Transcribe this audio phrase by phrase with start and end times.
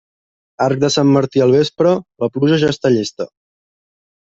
[0.67, 1.95] Arc de Sant Martí al vespre,
[2.27, 3.33] la pluja ja està llesta.